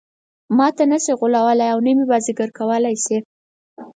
[0.57, 3.17] ماته نه شي غولولای او نه مې بازيګر کولای شي.